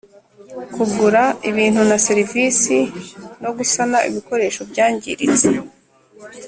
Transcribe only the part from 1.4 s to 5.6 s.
ibintu na serivisi no gusana ibikoresho byangiritse;